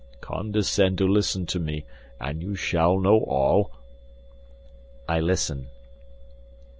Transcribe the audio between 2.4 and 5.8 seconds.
you shall know all." "I listen."